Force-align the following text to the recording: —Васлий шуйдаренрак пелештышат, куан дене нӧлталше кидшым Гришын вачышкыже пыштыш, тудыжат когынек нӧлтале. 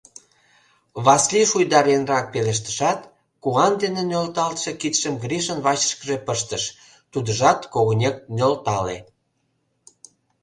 —Васлий 1.05 1.47
шуйдаренрак 1.51 2.25
пелештышат, 2.33 2.99
куан 3.43 3.73
дене 3.81 4.01
нӧлталше 4.09 4.71
кидшым 4.81 5.15
Гришын 5.23 5.59
вачышкыже 5.65 6.17
пыштыш, 6.25 6.63
тудыжат 7.11 7.59
когынек 7.73 8.15
нӧлтале. 8.35 8.97